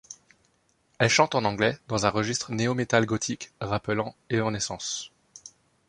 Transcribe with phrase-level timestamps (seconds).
[0.97, 5.11] Elle chante en anglais, dans un registre néo metal gothique rappelant Evanescence.